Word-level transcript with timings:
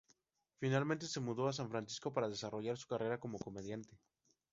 Finalmente 0.59 1.05
se 1.05 1.19
mudó 1.19 1.47
a 1.47 1.53
San 1.53 1.69
Francisco 1.69 2.11
para 2.11 2.27
desarrollar 2.27 2.75
su 2.75 2.87
carrera 2.87 3.19
como 3.19 3.37
comediante. 3.37 3.99